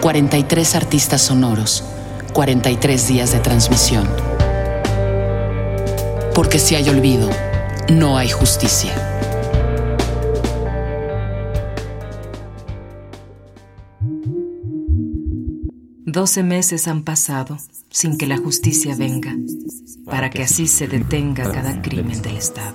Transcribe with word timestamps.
43 0.00 0.76
artistas 0.76 1.20
sonoros, 1.20 1.84
43 2.32 3.08
días 3.08 3.32
de 3.32 3.38
transmisión. 3.40 4.08
Porque 6.34 6.58
si 6.58 6.74
hay 6.74 6.88
olvido, 6.88 7.28
no 7.90 8.16
hay 8.16 8.30
justicia. 8.30 8.94
Doce 16.06 16.42
meses 16.42 16.88
han 16.88 17.02
pasado 17.04 17.58
sin 17.90 18.16
que 18.16 18.26
la 18.26 18.38
justicia 18.38 18.96
venga, 18.96 19.36
para 20.06 20.30
que 20.30 20.42
así 20.42 20.66
se 20.66 20.88
detenga 20.88 21.52
cada 21.52 21.82
crimen 21.82 22.22
del 22.22 22.38
Estado. 22.38 22.74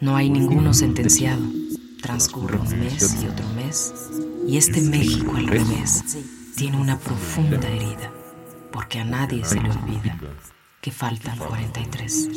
No 0.00 0.14
hay 0.14 0.30
ninguno 0.30 0.72
sentenciado. 0.72 1.42
Transcurre 2.00 2.58
un 2.58 2.78
mes 2.78 3.16
y 3.20 3.26
otro 3.26 3.46
mes, 3.56 3.92
y 4.46 4.56
este 4.56 4.80
México 4.80 5.32
al 5.36 5.46
revés 5.46 6.16
tiene 6.56 6.78
una 6.80 6.98
profunda 6.98 7.68
herida, 7.68 8.12
porque 8.72 9.00
a 9.00 9.04
nadie 9.04 9.44
se 9.44 9.60
le 9.60 9.70
olvida 9.70 10.18
que 10.80 10.90
faltan 10.92 11.36
43. 11.38 12.28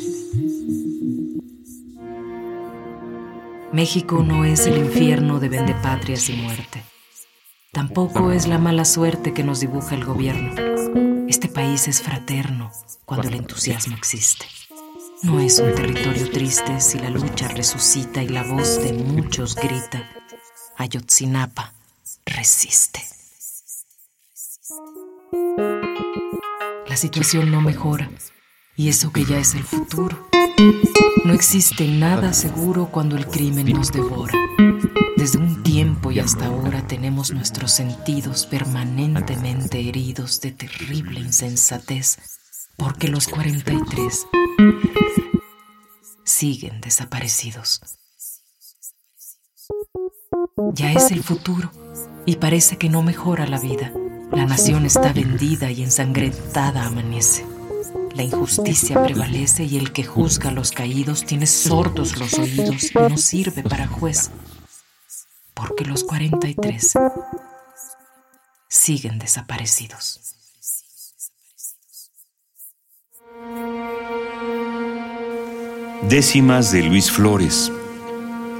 México 3.72 4.24
no 4.24 4.44
es 4.44 4.66
el 4.66 4.78
infierno 4.78 5.38
de 5.38 5.48
vendepatrias 5.48 6.28
y 6.28 6.32
muerte. 6.34 6.82
Tampoco 7.72 8.32
es 8.32 8.48
la 8.48 8.58
mala 8.58 8.84
suerte 8.84 9.32
que 9.32 9.44
nos 9.44 9.60
dibuja 9.60 9.94
el 9.94 10.04
gobierno. 10.04 10.54
Este 11.28 11.46
país 11.46 11.86
es 11.86 12.02
fraterno 12.02 12.72
cuando 13.04 13.28
el 13.28 13.34
entusiasmo 13.34 13.96
existe. 13.96 14.46
No 15.22 15.38
es 15.38 15.60
un 15.60 15.72
territorio 15.74 16.28
triste 16.30 16.80
si 16.80 16.98
la 16.98 17.10
lucha 17.10 17.46
resucita 17.46 18.22
y 18.22 18.28
la 18.28 18.42
voz 18.42 18.82
de 18.82 18.94
muchos 18.94 19.54
grita. 19.54 20.10
Ayotzinapa 20.76 21.74
resiste. 22.30 23.00
La 26.88 26.96
situación 26.96 27.50
no 27.50 27.60
mejora 27.60 28.10
y 28.76 28.88
eso 28.88 29.12
que 29.12 29.24
ya 29.24 29.38
es 29.38 29.54
el 29.54 29.64
futuro. 29.64 30.28
No 31.24 31.34
existe 31.34 31.86
nada 31.86 32.32
seguro 32.32 32.88
cuando 32.90 33.16
el 33.16 33.26
crimen 33.26 33.72
nos 33.72 33.92
devora. 33.92 34.34
Desde 35.16 35.38
un 35.38 35.62
tiempo 35.62 36.10
y 36.10 36.18
hasta 36.18 36.46
ahora 36.46 36.86
tenemos 36.86 37.32
nuestros 37.32 37.72
sentidos 37.72 38.46
permanentemente 38.46 39.86
heridos 39.86 40.40
de 40.40 40.52
terrible 40.52 41.20
insensatez, 41.20 42.18
porque 42.76 43.08
los 43.08 43.28
43 43.28 44.26
siguen 46.24 46.80
desaparecidos. 46.80 47.80
Ya 50.72 50.92
es 50.92 51.10
el 51.10 51.22
futuro 51.22 51.70
y 52.30 52.36
parece 52.36 52.78
que 52.78 52.88
no 52.88 53.02
mejora 53.02 53.44
la 53.48 53.58
vida. 53.58 53.92
La 54.30 54.46
nación 54.46 54.86
está 54.86 55.12
vendida 55.12 55.68
y 55.72 55.82
ensangrentada 55.82 56.86
amanece. 56.86 57.44
La 58.14 58.22
injusticia 58.22 59.02
prevalece 59.02 59.64
y 59.64 59.76
el 59.76 59.90
que 59.90 60.04
juzga 60.04 60.50
a 60.50 60.52
los 60.52 60.70
caídos 60.70 61.24
tiene 61.24 61.48
sordos 61.48 62.18
los 62.18 62.34
oídos 62.34 62.84
y 62.84 62.98
no 62.98 63.16
sirve 63.16 63.64
para 63.64 63.88
juez. 63.88 64.30
Porque 65.54 65.84
los 65.84 66.04
43 66.04 66.94
siguen 68.68 69.18
desaparecidos. 69.18 70.20
Décimas 76.08 76.70
de 76.70 76.84
Luis 76.84 77.10
Flores. 77.10 77.72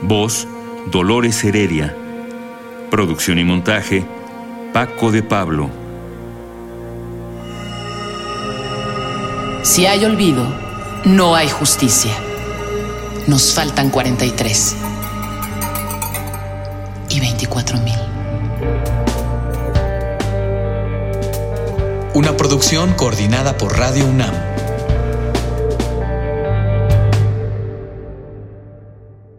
Voz, 0.02 0.48
Dolores 0.90 1.44
Heredia. 1.44 1.99
Producción 2.90 3.38
y 3.38 3.44
montaje, 3.44 4.04
Paco 4.72 5.12
de 5.12 5.22
Pablo. 5.22 5.70
Si 9.62 9.86
hay 9.86 10.04
olvido, 10.04 10.44
no 11.04 11.36
hay 11.36 11.48
justicia. 11.48 12.12
Nos 13.28 13.54
faltan 13.54 13.90
43 13.90 14.76
y 17.10 17.20
24 17.20 17.78
mil. 17.78 17.94
Una 22.14 22.36
producción 22.36 22.92
coordinada 22.94 23.56
por 23.56 23.78
Radio 23.78 24.04
UNAM 24.06 24.49